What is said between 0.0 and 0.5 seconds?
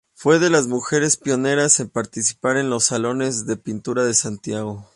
Fue de